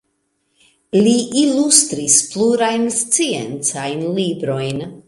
Li 1.07 1.13
ilustris 1.43 2.17
plurajn 2.33 2.89
sciencajn 2.99 4.07
librojn. 4.21 4.89